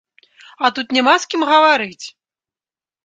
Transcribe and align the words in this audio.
А 0.65 0.71
тут 0.79 0.87
няма 0.97 1.13
з 1.25 1.29
кім 1.33 1.41
гаварыць! 1.53 2.05